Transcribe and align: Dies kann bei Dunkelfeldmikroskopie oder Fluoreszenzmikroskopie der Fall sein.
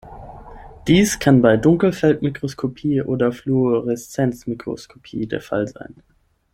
Dies 0.87 1.19
kann 1.19 1.43
bei 1.43 1.57
Dunkelfeldmikroskopie 1.57 3.03
oder 3.03 3.31
Fluoreszenzmikroskopie 3.31 5.27
der 5.27 5.41
Fall 5.41 5.67
sein. 5.67 5.93